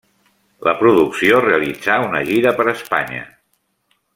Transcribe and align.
La 0.67 0.73
producció 0.79 1.41
realitzà 1.47 1.99
una 2.09 2.25
gira 2.31 2.55
per 2.61 2.67
Espanya. 2.75 3.21